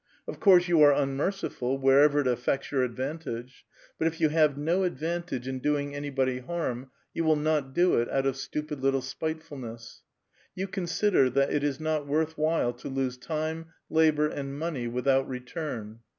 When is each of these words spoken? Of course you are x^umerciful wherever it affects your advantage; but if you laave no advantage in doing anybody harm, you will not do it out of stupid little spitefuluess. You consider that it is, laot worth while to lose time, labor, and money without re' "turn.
Of 0.27 0.39
course 0.39 0.67
you 0.67 0.81
are 0.81 0.91
x^umerciful 0.93 1.79
wherever 1.79 2.21
it 2.21 2.25
affects 2.27 2.71
your 2.71 2.81
advantage; 2.81 3.63
but 3.99 4.07
if 4.07 4.19
you 4.19 4.29
laave 4.29 4.57
no 4.57 4.81
advantage 4.83 5.47
in 5.47 5.59
doing 5.59 5.93
anybody 5.93 6.39
harm, 6.39 6.89
you 7.13 7.23
will 7.23 7.35
not 7.35 7.75
do 7.75 7.97
it 7.97 8.09
out 8.09 8.25
of 8.25 8.35
stupid 8.35 8.81
little 8.81 9.01
spitefuluess. 9.01 9.99
You 10.55 10.67
consider 10.67 11.29
that 11.29 11.53
it 11.53 11.63
is, 11.63 11.77
laot 11.79 12.07
worth 12.07 12.35
while 12.35 12.73
to 12.73 12.89
lose 12.89 13.15
time, 13.17 13.67
labor, 13.91 14.27
and 14.27 14.57
money 14.57 14.87
without 14.87 15.29
re' 15.29 15.39
"turn. 15.39 15.99